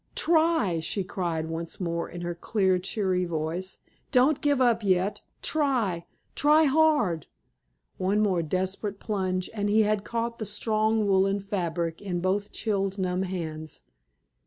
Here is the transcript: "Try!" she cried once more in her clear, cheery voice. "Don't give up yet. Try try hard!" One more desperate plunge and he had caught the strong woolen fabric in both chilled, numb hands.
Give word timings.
"Try!" 0.15 0.79
she 0.79 1.03
cried 1.03 1.45
once 1.47 1.79
more 1.79 2.09
in 2.09 2.21
her 2.21 2.33
clear, 2.33 2.79
cheery 2.79 3.23
voice. 3.23 3.81
"Don't 4.11 4.41
give 4.41 4.59
up 4.59 4.83
yet. 4.83 5.21
Try 5.43 6.07
try 6.33 6.63
hard!" 6.63 7.27
One 7.99 8.19
more 8.19 8.41
desperate 8.41 8.99
plunge 8.99 9.47
and 9.53 9.69
he 9.69 9.83
had 9.83 10.03
caught 10.03 10.39
the 10.39 10.45
strong 10.47 11.05
woolen 11.05 11.39
fabric 11.39 12.01
in 12.01 12.19
both 12.19 12.51
chilled, 12.51 12.97
numb 12.97 13.21
hands. 13.21 13.83